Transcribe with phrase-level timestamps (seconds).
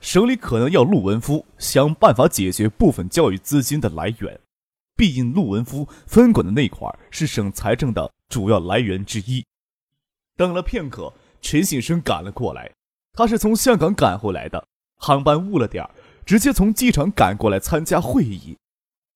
[0.00, 4.40] 省里可能要陆文夫想办法解决部分教育资金的来源，
[4.96, 9.44] 毕竟陆文夫分管的那块是省财政的主要来源之一。
[10.36, 12.72] 等了片刻，陈信生赶了过来，
[13.12, 15.86] 他是从香港赶回来的，航班误了点
[16.24, 18.56] 直接从机场赶过来参加会议。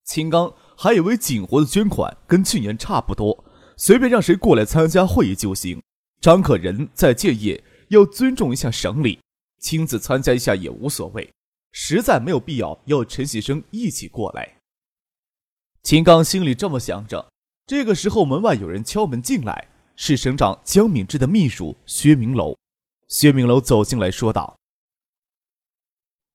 [0.05, 3.43] 秦刚还以为景活的捐款跟去年差不多，
[3.79, 5.83] 随便让谁过来参加会议就行。
[6.21, 9.19] 张可人在建议要尊重一下省里。
[9.65, 11.33] 亲自参加一下也无所谓，
[11.73, 14.59] 实在没有必要要陈喜生一起过来。
[15.83, 17.33] 秦刚心里这么想着，
[17.67, 22.55] 这个时候门外有人敲门进来，是省长江敏之的秘书薛明楼。
[23.09, 24.55] 薛明楼走进来说道：“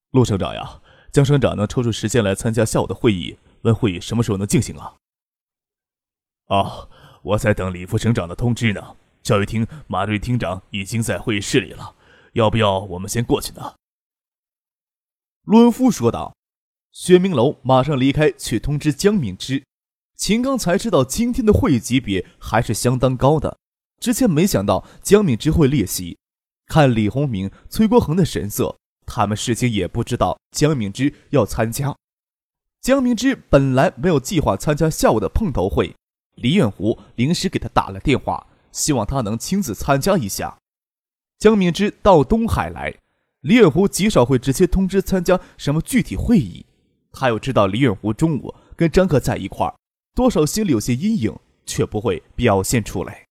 [0.09, 4.95] 陆省长呀，江省长能抽出时间来参加下午的会议，问会议什么时候能进行啊
[6.49, 6.89] ？”“哦，
[7.21, 8.95] 我在等李副省长的通知呢。
[9.21, 11.95] 教育厅马队厅长已经在会议室里了。”
[12.33, 13.75] 要不要我们先过去呢？
[15.44, 16.36] 陆文夫说道。
[16.91, 19.63] 薛明楼马上离开去通知江敏之。
[20.16, 23.58] 秦刚才知道今天的会议级别还是相当高的，
[24.02, 26.17] 之前没想到江敏之会列席。
[26.66, 31.95] 看李洪明、崔国恒的神色，他们事先也不知道江敏之要参加。
[32.81, 35.95] 江敏之本来没有计划参加下午的碰头会，
[36.36, 40.58] 李远湖临时给他打了电话，希望他能亲自参加一下。
[41.39, 42.93] 江敏之到东海来，
[43.41, 46.65] 李远湖极少会直接通知参加什么具体会议。
[47.13, 49.73] 他又知道李远湖中午跟张克在一块儿，
[50.14, 51.33] 多少心里有些阴影，
[51.65, 53.25] 却不会表现出来。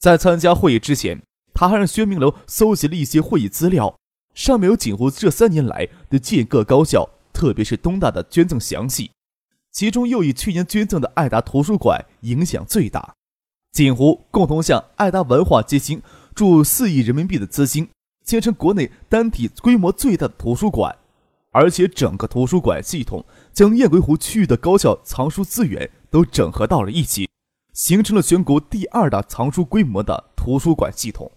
[0.00, 1.20] 在参加会议之前，
[1.52, 3.94] 他还让薛明楼搜集了一些会议资料，
[4.34, 9.10] 上面有锦湖这三年来的建各高校，特别是东大的捐赠详细，
[9.70, 13.14] 其中又以去年捐赠的爱达图书馆影响最大。
[13.72, 16.00] 锦湖共同向爱达文化基金。
[16.34, 17.88] 注四亿人民币的资金，
[18.24, 20.96] 建成国内单体规模最大的图书馆，
[21.50, 27.28] 而且整个图书馆系统将雁归湖区域的高校藏书资源都整合到了一起，
[27.72, 31.30] 形成了全国第二大藏书规模的图书馆系统。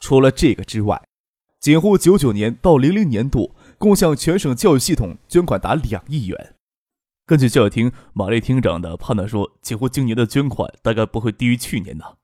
[0.00, 1.02] 除了这个之外，
[1.60, 6.54] 锦湖九九年到零零年度共向全省教育系统捐款达两亿元。
[7.26, 12.16] 根据教育厅马丽厅长的判断说，几乎今年的捐款大概不会低于去年的。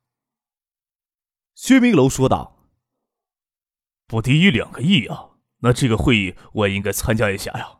[1.57, 2.55] 薛明楼说道
[4.05, 5.31] ：“不低于两个亿啊，
[5.61, 7.79] 那这个会议我也应该参加一下呀。”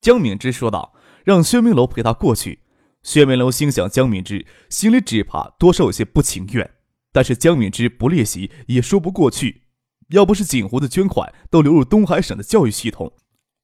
[0.00, 0.94] 江敏之说道
[1.26, 2.60] ：“让薛明楼陪他过去。”
[3.02, 6.76] 薛明楼心想，江敏之心里只怕多少有些不情愿，
[7.10, 9.64] 但是江敏之不列席也说不过去。
[10.10, 13.12] 要不是锦湖的捐款都流入东海省的教育系统，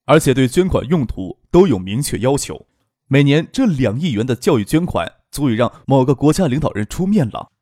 [0.03, 2.67] 而且对捐款用途都有明确要求，
[3.07, 7.53] 每年这两亿元的教育捐款足以让某个国家领导人出面了。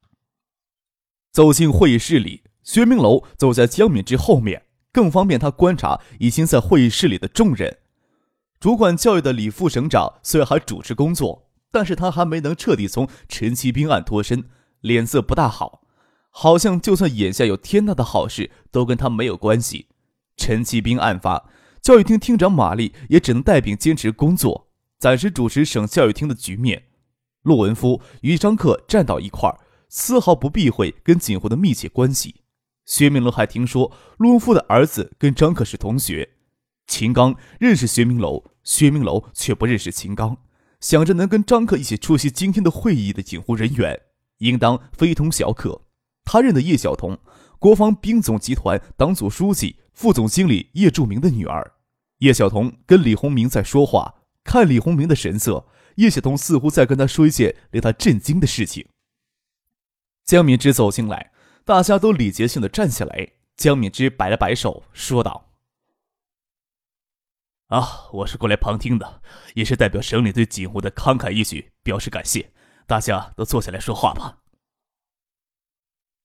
[1.36, 4.64] 走进会议室里，薛明楼走在江敏之后面，
[4.94, 7.80] 更方便他观察已经在会议室里的众人。
[8.58, 14.46] 主管教育的李副省长虽然还主持工作，但是他还没能彻底从陈其兵案脱身，
[14.80, 15.82] 脸色不大好，
[16.30, 19.88] 好像就算眼下有天大的好事，都跟他没有关系。
[20.38, 21.50] 陈其兵案发，
[21.82, 26.84] 教育厅厅长马丽也只能带病坚持工作，暂时主持省教育厅的局面。
[27.42, 29.60] 陆文夫与张克站到一块儿。
[29.98, 32.42] 丝毫不避讳跟景湖的密切关系。
[32.86, 36.32] 薛明楼还听说陆文夫的儿子跟张可是同学。
[36.86, 40.36] 秦刚认识薛明楼，薛明楼却不认识秦刚。
[40.82, 43.98] 想着能跟张克一起出席今天的会议的警护人员，
[44.40, 45.84] 应当非同小可。
[46.26, 47.18] 他认得叶晓彤，
[47.58, 51.72] 国防兵总集团党组书记、副总经理叶柱明的女儿。
[52.18, 55.66] 叶晓彤跟李洪明在说话，看李洪明的神色，
[55.96, 58.86] 叶晓彤似乎在跟他说一件令他震惊的事情。
[60.26, 61.32] 江敏之走进来，
[61.64, 63.34] 大家都礼节性的站起来。
[63.56, 65.52] 江敏之摆了摆手，说道
[67.70, 69.22] ：“啊，我是过来旁听的，
[69.54, 72.52] 也是代表省里对锦湖的慷慨义举表示感谢。
[72.88, 74.40] 大家都坐下来说话吧。”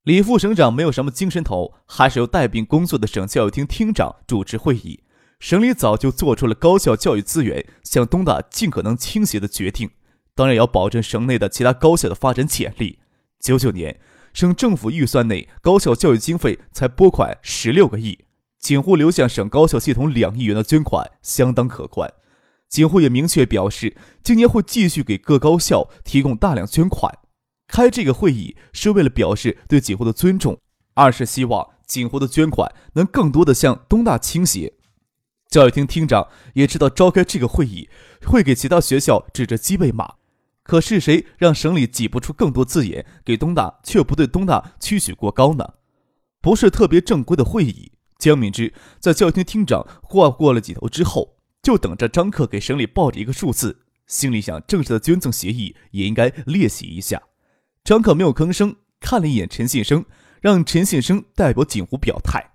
[0.04, 5.04] 李副省长没有什么精神头，还是由带病工作的省教育厅厅长主持会议。
[5.40, 9.90] 省里早就做出了高校教育资源向东大尽可能倾斜的决定，
[10.34, 12.98] 当然要保证省内的其他高校的发展潜力。
[13.40, 13.98] 九九年，
[14.32, 18.26] 省政府预算内高校教育经费才拨款十六个亿，
[18.58, 22.12] 锦湖流向省高校系统两亿元的捐款相当可观。
[22.68, 27.18] 锦湖也明确表示，今年会继续给各高校提供大量捐款。
[27.66, 30.60] 开这个会议是为了表示对锦湖的尊重，
[30.94, 34.74] 二是希望锦湖的捐款能更多的向东大倾斜。
[35.48, 37.88] 教育厅厅长也知道召开这个会议
[38.24, 40.14] 会给其他学校指着鸡背骂，
[40.70, 45.68] 可是谁让省里挤不出更多字眼给东大，却不对东大期许过高呢？
[46.40, 47.90] 不是特别正规的会议。
[48.20, 57.20] 江敏之在教厅厅长话过了几头之后，就等着张克给省里报着一个数字，心里想正式的捐赠协议也应该列席一下。
[57.82, 60.04] 张克没有吭声，看了一眼陈信生，
[60.40, 62.52] 让陈信生代表锦湖表态。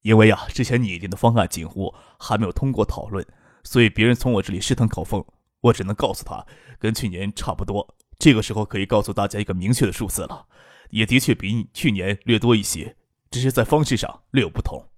[0.00, 3.22] 因为啊，之前拟定的方案锦湖还没有通过讨论，
[3.64, 5.22] 所以别人从我这里试探口风，
[5.60, 6.46] 我只能告诉他
[6.78, 7.96] 跟去年差不多。
[8.18, 10.46] 这个时候可以告诉大家一个明确的数字了，
[10.90, 12.96] 也的确比去年略多一些，
[13.30, 14.90] 只是在方式上略有不同。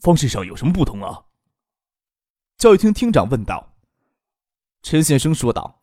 [0.00, 1.26] 方式上有什么不同啊？
[2.58, 3.76] 教育厅厅长问道。
[4.82, 5.82] 陈先生说道：“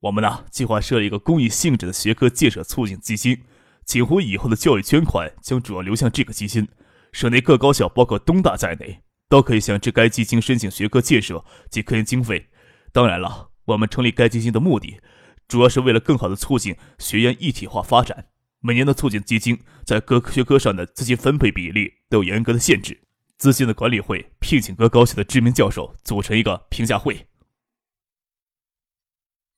[0.00, 3.44] 我们呢，计划设立一个公益性质的学科建设促进基金。”
[3.84, 6.68] 锦湖以后的教育捐款将主要流向这个基金，
[7.12, 12.50] 省内各高校，包括东大在内，都可以向这该基金申请学科建设及科研经费。
[12.92, 15.00] 当然了，我们成立该基金的目的，
[15.46, 18.26] 主要是为了更好的促进学院一体化发展。
[18.58, 23.00] 每年的促进基金在各学科上的资金分配比例都有严格的限制。
[23.38, 27.26] 资金的管理会聘请各高校的知名教授组成一个评价会。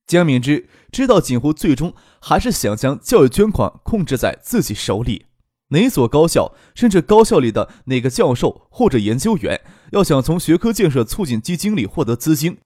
[0.07, 5.27] 江敏之知道锦湖最终还是想将教育捐款控制在自己手里。
[5.73, 9.61] 哪所高校，甚至高校里的哪个教授或者研究员，
[9.91, 12.59] 要想从学科建设促进基金里获得资金，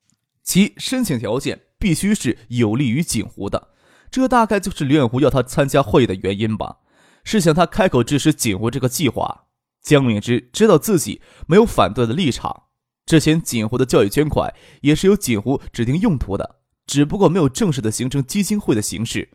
[0.43, 3.69] 其申请条件必须是有利于锦湖的。
[4.11, 6.79] 这大概就是李远湖要他参加会议的原因吧？
[7.25, 9.47] 是想他开口支持锦湖这个计划。
[9.82, 12.64] 江敏之知道自己没有反对的立场。
[13.05, 16.56] 之前锦湖的教育捐款也是由锦湖指定用途的。
[16.87, 19.29] 只不过没有正式的形成基金会的形式，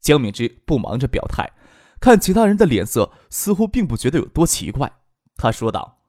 [0.00, 1.50] 江敏之不忙着表态，
[2.00, 5.00] 看其他人的脸色，似乎并不觉得有多奇怪。
[5.36, 6.02] 他说道：“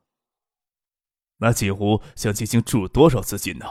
[1.38, 3.66] 那锦湖向基金注入多少资金呢？”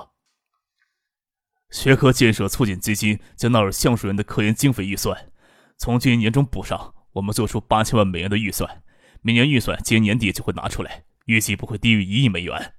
[1.71, 5.31] 学科建设促进基金将纳入橡树园的科研经费预算，
[5.77, 8.83] 从今年年中补上，我们做出八千万美元的预算，
[9.21, 12.75] 每年预算今年年底就会拿出来，预计不会低于一亿美元。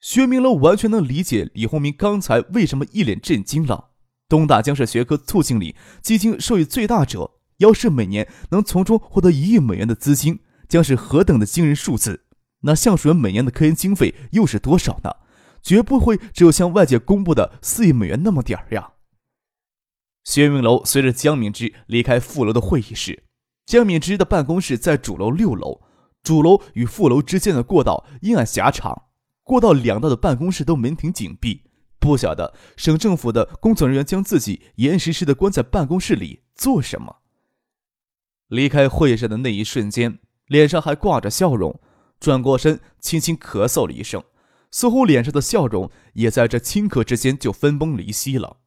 [0.00, 3.92] 薛明楼完全能理解李洪明刚才为什么一脸震惊了。
[4.28, 12.24] 东大将是学科促进里基金受益最大者，要是每年能从中获得一亿美元的资金，将是何等的惊人数字！
[12.60, 15.10] 那橡树园每年的科研经费又是多少呢？
[15.62, 18.92] 绝不会只有像外界公布的四亿美元那么点儿呀！
[20.24, 23.24] 薛明楼随着江敏之离开副楼的会议室，
[23.66, 25.82] 江敏之的办公室在主楼六楼，
[26.22, 29.04] 主楼与副楼之间的过道阴暗狭长。
[29.42, 31.64] 过道两道的办公室都门庭紧闭，
[31.98, 37.16] 不晓得省政府的工作人员将自己严实实的关在办公室里做什么。
[38.48, 41.80] 离开会议室的那一瞬间，脸上还挂着笑容，
[42.20, 44.22] 转过身轻轻咳嗽了一声，
[44.70, 48.58] 似乎脸上的笑容也在这顷刻之间就分崩离析了。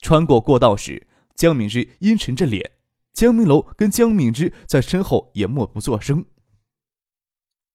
[0.00, 2.72] 穿过过道时，江敏之阴沉着脸，
[3.12, 6.24] 江明楼跟江敏之在身后也默不作声。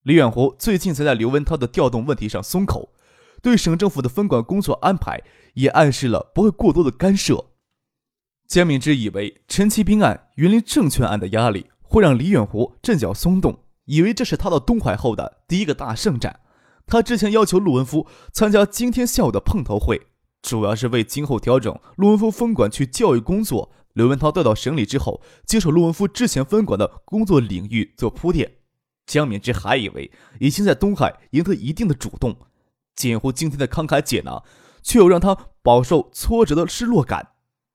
[0.04, 2.94] 李远湖最近才在刘文涛的调动问题上松口，
[3.42, 5.22] 对省政府的分管工作安排
[5.54, 7.51] 也暗示了不会过多的干涉。
[8.52, 16.42] 江敏之以为陈其兵案、云林证券案的压力会让李远湖阵脚松动，以为这是他到东海后的第一个大胜战。
[16.86, 20.02] 他之前要求陆文夫参加今天下午的碰头会，
[20.42, 23.72] 主要是为今后调整陆文夫分管区教育工作。
[23.94, 28.58] 刘文涛调到省里之后，接手陆文夫之前分管的工作领域做铺垫。
[29.06, 32.36] 江敏之还以为已经在东海赢得一定的主动，
[32.98, 34.44] 锦湖今天的慷慨解囊，
[34.84, 37.30] 却又让他饱受挫折的失落感。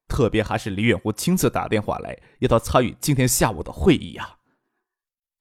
[0.09, 4.39] 特别还是李远湖亲自打电话来，要他参与今天下午的会议呀。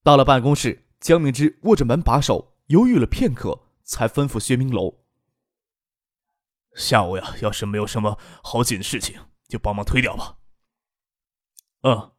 [0.03, 4.99] 到了办公室，江敏之握着门把手，犹豫了片刻，才吩咐薛明楼
[6.75, 10.37] ：“下午呀，要是没有什么好紧的事情，就帮忙推掉吧。”
[11.81, 12.11] 嗯。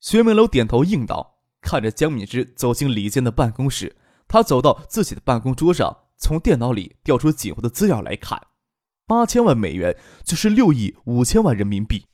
[0.00, 1.36] 薛明楼点头应道。
[1.60, 3.96] 看着江敏之走进李健的办公室，
[4.28, 8.40] 他走到自己的办公桌上，从电脑里调出锦湖的资料来看。
[9.08, 12.04] 八千万美元就是六亿五千万人民币，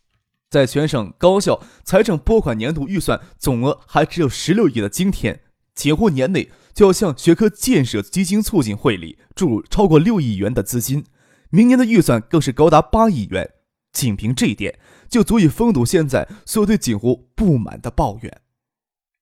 [0.49, 5.41] 在全省高校财政拨款年度预算总额还只有十六亿的今天，
[5.75, 11.05] 锦湖年内就要向学科建设基金促进会里注入超过六亿元的资金，
[11.51, 13.51] 明年的预算更是高达八亿元。
[13.93, 18.41] 仅凭这一点，就足以封堵现在所有对锦湖不满的抱怨。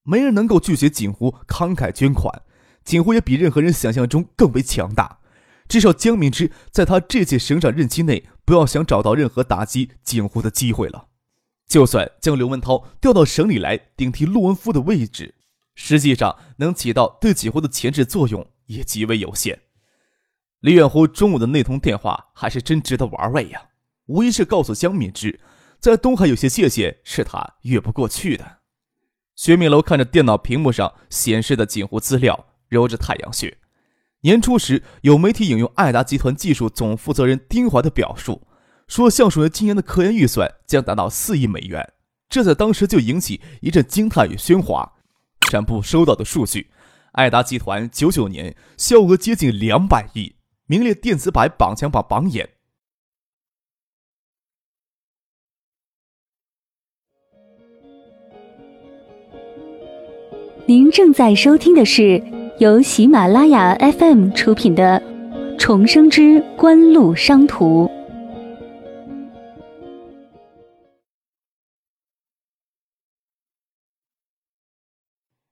[0.02, 2.43] 没人能够拒绝锦湖慷慨捐款，
[2.85, 5.21] 锦湖也比任何人想象中更为强大。
[5.73, 11.09] 至少江明之在他这届省长任期内，不要想找到任何打击锦湖的机会了。
[11.67, 15.35] 就算将刘文涛调到省里来顶替陆文夫的位置，
[15.75, 19.62] 实际上能起到对锦湖的牵制作用也极为有限。
[20.61, 23.71] 李远湖中午的那通电话还是真值得玩味呀，
[24.09, 25.41] 无疑是告诉江敏之，
[25.81, 28.59] 在东海有些界限是他越不过去的。
[29.37, 33.57] 薛明楼看着电脑屏幕上显示的锦湖资料，揉着太阳穴。
[34.23, 38.43] 年初时，有媒体引用爱达集团技术总负责人丁怀的表述，
[38.87, 41.93] 说橡树园今年的科研预算将达到四亿美元，
[42.29, 44.93] 这在当时就引起一阵惊叹与喧哗。
[45.50, 46.71] 展部收到的数据，
[47.12, 50.37] 爱达集团九九年销额接近两百亿。
[50.67, 52.49] 名列电子版榜强榜榜眼。
[60.64, 62.23] 您正在收听的是
[62.59, 65.00] 由喜马拉雅 FM 出品的
[65.59, 67.87] 《重生之官路商途》。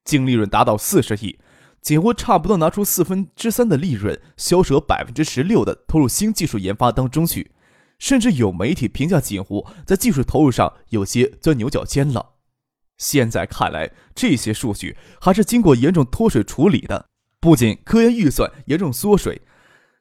[0.04, 1.38] 净利润达到四十亿。
[1.80, 7.50] 锦湖差不多拿出四分之三的利润，销舍百分之十六的投入新技术研发当中去，
[7.98, 12.34] 甚至有媒体评价锦湖在技术投入上有些钻牛角尖了。
[13.00, 17.06] 现在看来，这些数据还是经过严重脱水处理的。
[17.40, 19.40] 不仅科研预算严重缩水，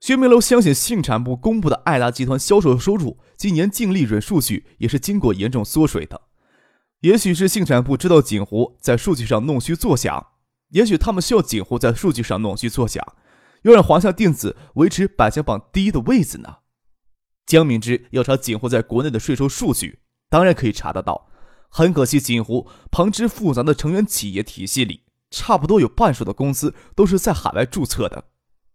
[0.01, 6.19] 薛明楼相信信产部公布的爱达集团销售收入今年净利润数据也是经过严重缩水的。
[6.99, 10.27] 也许是信产部知道锦湖在数据上弄虚作假。
[10.71, 13.01] 也许他们需要锦湖在数据上弄虚作假，
[13.61, 16.57] 要让华夏电子维持百强榜第一的位子呢？
[17.45, 21.28] 江敏之要查锦湖在国内的税收数据，当然可以查得到。
[21.69, 28.25] 很可惜，锦湖旁支复杂的成员企业体系里，差不多有半数的公司都是在海外注册的。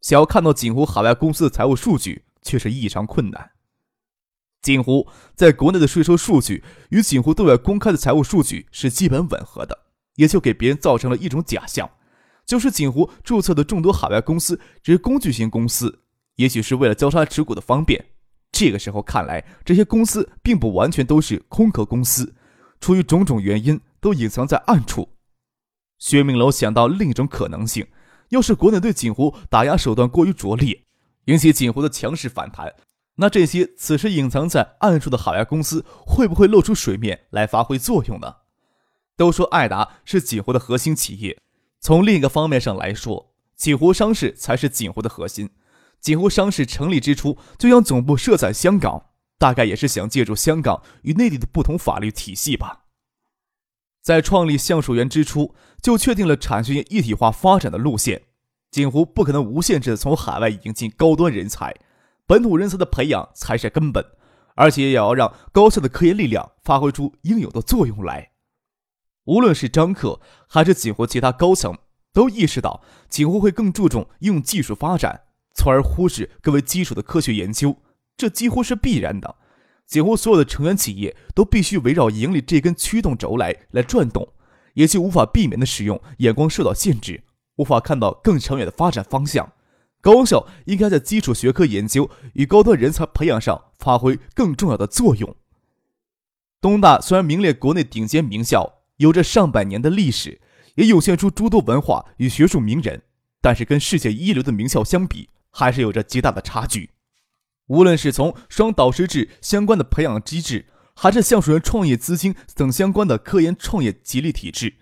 [0.01, 3.51] 想要看到锦湖海外公司的财务数据，却是异常困难。
[4.63, 9.85] 锦湖在国内的税收数据与锦湖对外公开的财务数据是基本吻合的。
[10.17, 11.91] 也就给别人造成了一种假象，
[12.47, 16.03] 就是锦湖注册的众多海外公司只是工具型公司，
[16.37, 18.13] 也许是为了交叉持股的方便。
[18.53, 22.33] 这个时候看来，这些公司并不完全都是空壳公司，
[22.85, 25.09] 出于种种原因都隐藏在暗处。
[25.97, 27.87] 薛明楼想到另一种可能性：
[28.29, 30.85] 要是国内对锦湖打压手段过于拙劣，
[31.25, 32.75] 引起锦湖的强势反弹，
[33.15, 38.35] 那这些此时隐藏在暗处的海外公司会不会露出水面来发挥作用呢？
[39.17, 41.41] 都说爱达是锦湖的核心企业，
[41.81, 45.49] 从另一个方面上来说，锦湖商事才是锦湖的核心。
[46.03, 49.07] 锦湖商事成立之初就将总部设在香港，
[49.39, 52.85] 大概也是想借助香港与内地的不同法律体系吧。
[54.03, 58.23] 在创立橡树园之初，就确定了产学研一体化发展的路线。
[58.71, 61.75] 锦湖不可能无限制的从海外引进高端人才，
[62.27, 64.05] 本土人才的培养才是根本，
[64.57, 68.33] 而且也要让高效的科研力量发挥出应有的作用来。
[69.25, 71.79] 无论是张克还是锦湖其他高层，
[72.13, 75.23] 都意识到锦湖会更注重应用技术发展，
[75.55, 77.77] 从而忽视更为基础的科学研究，
[78.17, 79.37] 这几乎是必然的。
[79.87, 84.33] 几乎所有的成员企业都必须围绕盈利这根驱动轴来来转动，
[84.75, 87.25] 也就无法避免的使用眼光受到限制，
[87.57, 89.53] 无法看到更长远的发展方向。
[90.01, 95.37] 高校应该在基础学科研究与高端人才培养上发挥更重要的作用。
[96.61, 98.81] 东大虽然名列国内顶尖名校。
[98.99, 100.41] 有着上百年的历史，
[100.77, 103.03] 也涌现出诸多文化与学术名人，
[103.41, 106.91] 但是跟世界一流的名校相比，还是有着极大的差距。
[107.69, 114.75] 无论是从双导师制相关的培养机制，还是橡树园创业资金等相关的科研创业激励体制，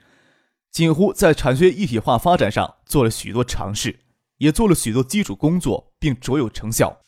[0.71, 4.01] 锦湖在产学一体化发展上做了许多尝试，
[4.39, 7.01] 也做了许多基础工作，并卓有成效。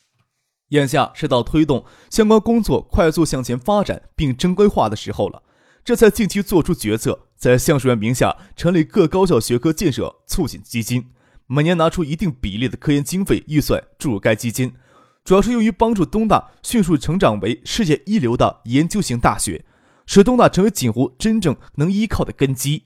[0.68, 5.42] 眼下是到推动相关工作快速向前发展并正规化的时候了。
[5.84, 11.10] 这才近期做出决策，在橡树园名下成立各高校学科建设促进基金，
[11.46, 14.72] 每年拿出一定比例的科研经费预算注入该基金，
[15.24, 19.64] 主要是用于帮助东大迅速成长为世界一流的研究型大学，
[20.04, 22.84] 使东大成为锦湖真正能依靠的根基。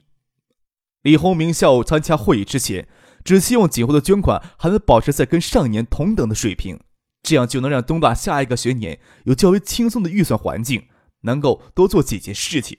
[1.03, 2.87] 李洪明下午参加会议之前，
[3.25, 6.79] 只希望锦湖的捐款还能保持在跟上年同等的水平，
[7.25, 10.87] 这样就能让东大下一个学年有较为轻松的预算环境，
[11.23, 12.79] 能够多做几件事情。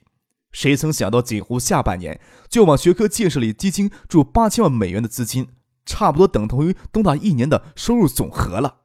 [0.54, 5.50] 谁曾想到，锦湖下半年就往学科建设里基金注八千万美元的资金，
[5.86, 8.78] 差不多等同于东大一年的收入总和了。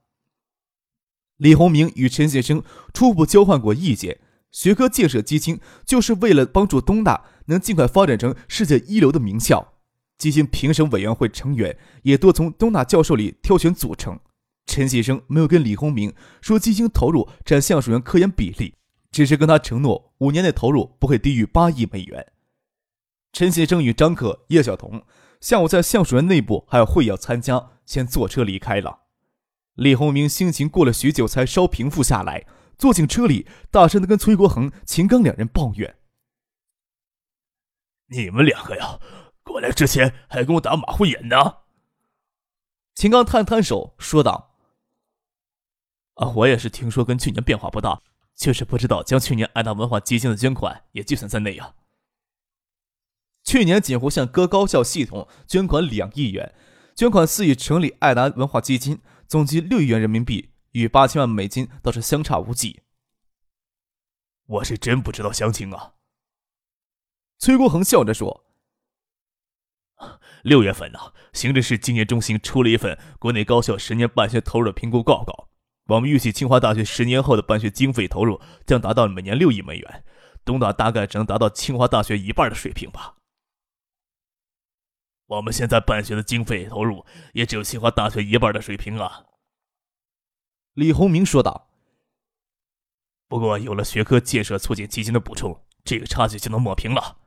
[1.39, 2.63] 李洪明与陈先生
[2.93, 9.75] 初步交换过意见，学科建设基金就是为了帮助东大能尽快发展成世界一流的名校。
[10.17, 14.19] 基金评审委员会成员也多从东大教授里挑选组成。
[14.65, 18.75] 陈先生没有跟李洪明说基金投入占橡树园科研比例，
[19.11, 22.25] 只是跟他承诺五年内投入不会低于八亿美元。
[23.33, 25.03] 陈先生与张可、叶晓彤
[25.41, 29.01] 下午在橡树园内部还有会议要参加，先坐车离开了。
[29.75, 32.47] 李洪明心情过了许久才稍平复下来，
[32.79, 35.97] 坐进车里，大声的跟崔国恒、秦刚两人抱怨
[38.07, 39.01] ：“你们两个呀，
[39.43, 41.37] 过来之前还跟我打马虎眼呢。”
[42.95, 44.55] 秦刚摊摊手说道
[46.15, 48.01] ：“啊，我也是听说跟去年变化不大，
[48.37, 51.75] 确实不知道将去年爱达文化基金的捐款也计算在内呀。
[53.43, 56.55] 去年锦湖向各高校系统捐款两亿元，
[56.95, 62.83] 捐款四亿成立爱达文化基金。”总计六亿元人民币，与八千万美金倒是相差无几。
[64.47, 65.95] 我是真不知道详情啊。
[67.39, 68.45] 崔国恒笑着说
[70.45, 70.99] ：“六月份呢，
[71.33, 75.49] 行政市经研中心出了一份国内高校十年办学投入的评估报告。
[75.87, 80.05] 我们预计清华大学十年后的办学经费投入将达到每年六亿美元，
[80.45, 83.17] 东大大概只能达到清华大学一半的水平吧。
[85.27, 89.25] 我们现在办学的经费投入也只有清华大学一半的水平啊。”
[90.75, 91.71] 李洪明说道。
[93.29, 97.19] “不过有了学科建设促进基金的补充，这个差距就能抹平了。”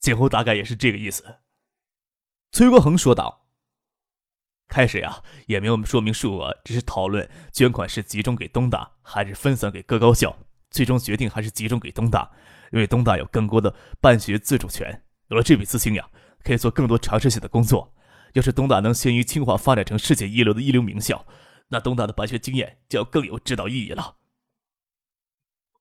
[0.00, 1.38] 几乎大概也是这个意思。”
[2.52, 3.46] 崔国恒说道。
[4.68, 10.36] “开始呀，也没有说明数额，只是讨论捐款是集中给东大还是分散给各高校。
[10.68, 12.30] 最终决定还是集中给东大，
[12.72, 16.08] 因为东大有更多的办学自主权。”有了这笔资金呀，
[16.44, 17.92] 可以做更多尝试性的工作。
[18.34, 21.26] 要是东大能先于清华发展成世界一流的一流名校，
[21.68, 24.16] 那东大的办学经验就要更有指导意义了。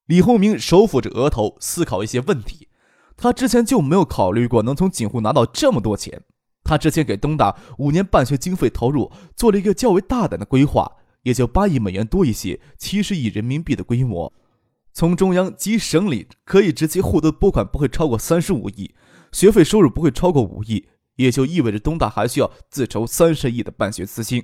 [0.06, 2.70] 李洪明手抚着额头，思考一些问题。
[3.17, 6.24] 他之前就没有考虑过能从锦湖拿到这么多钱。
[6.63, 10.91] 他之前给东大五年办学经费投入做了一个较为大胆的规划，
[11.24, 14.34] 也就八亿美元多一些，七十亿人民币的规模。
[14.93, 18.96] 从中央及省里可以直接获得拨款不会超过三十五亿。
[19.36, 24.41] 学费收入不会超过五亿，也就意味着东大还需要自筹三十亿的办学资金。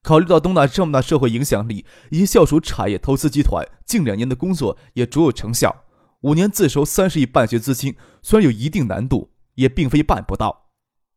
[0.00, 5.84] 考虑到东大这么大社会影响力，以及校属产业投资集团近两年的工作也卓有成效，
[6.22, 10.70] 五年自筹三十亿办学资金虽然有一定难度，也并非办不到。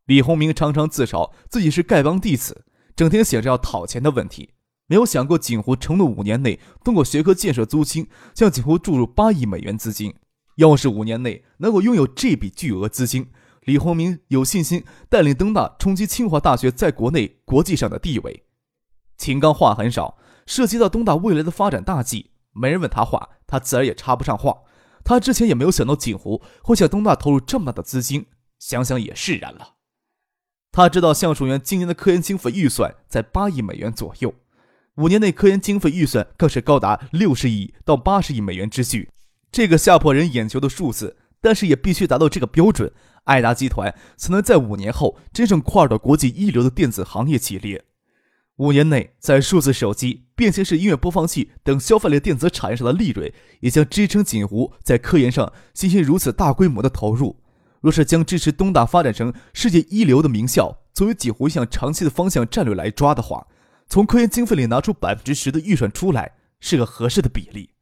[0.05, 4.49] 李洪明常常自嘲自己是丐帮弟子，整天想着要讨钱的问题，
[4.87, 8.05] 没有想过锦湖承诺五年内通过学科建设租金
[8.35, 10.13] 向锦湖注入八亿美元资金。
[10.55, 18.43] 要是五年内能够拥有这笔巨额资金，李洪明有信心带领东大冲击清华大学在国内、国际上的地位。
[19.17, 24.63] 秦刚话很少，涉及到东大未来的发展大计，没人问他话，他自然也插不上话。
[25.03, 28.25] 他之前也没有想到锦湖会向东大投入这么大的资金，
[28.59, 29.75] 想想也释然了。
[30.71, 34.33] 他知道橡树园今年的科研经费预算在八亿美元左右，
[34.95, 39.09] 五年内科研经费预算更是高达六十亿到八十亿美元之巨。
[39.53, 42.91] 这个吓破人眼球的数字，但是也必须达到这个标准，
[43.25, 47.85] 爱达集团才能在五年后真正跨入到国际一流的电子行业企列。
[48.55, 57.39] 五年内，在数字手机、便携式音乐播放器等消费类电子产业上的利润，也将支撑锦湖在科研上进行如此大规模的投入。
[57.79, 63.45] 若是将支持东大发展成世界一流的名校作为锦湖一项长期的方向战略来抓的话，
[63.87, 67.72] 从科研经费里拿出百分之十的预算出来，是个合适的比例。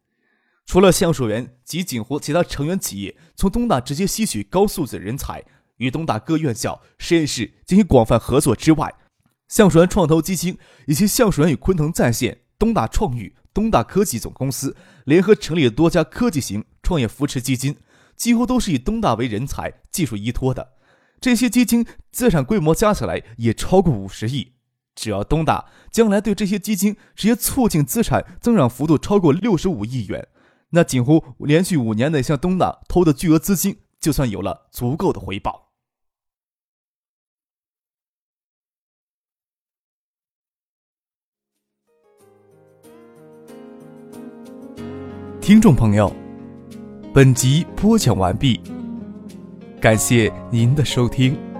[0.72, 5.44] 除了橡树园及锦湖其他成员企业从东大直接吸取高素质人才，
[5.76, 8.96] 与东大各院校实验室进行广泛合作之外，
[9.50, 10.58] 橡树园创投基金
[10.88, 17.76] 以及橡树园与昆腾在线、东大创育、东大科技总公司联合成立的多家科技型创业扶持基金，
[18.16, 20.76] 几乎都是以东大为人才、技术依托的。
[21.20, 24.54] 这些基金资产规模加起来也超过五十亿。
[24.96, 30.30] 只要东大将来对这些基金直接促进资产增长幅度超过六十五亿元。
[30.74, 35.68] 那锦湖连续五年内向东大投的巨额资金，就算有了足够的回报。
[45.42, 46.10] 听众朋友，
[47.14, 48.62] 本集播讲完毕，
[49.82, 51.51] 感谢您的收听。